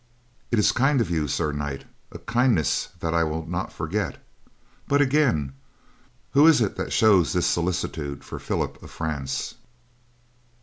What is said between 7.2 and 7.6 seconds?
this